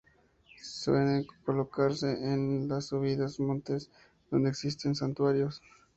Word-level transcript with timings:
Suenen 0.63 1.27
colocarse 1.45 2.09
en 2.33 2.67
las 2.67 2.87
subidas 2.87 3.39
a 3.39 3.43
montes 3.43 3.91
donde 4.31 4.49
existen 4.49 4.95
santuarios. 4.95 5.61